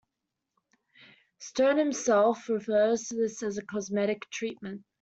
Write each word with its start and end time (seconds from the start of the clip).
Stern 1.37 1.77
himself 1.77 2.49
refers 2.49 3.09
to 3.09 3.17
this 3.17 3.43
as 3.43 3.59
a 3.59 3.63
"cosmetic" 3.65 4.27
treatment. 4.31 4.83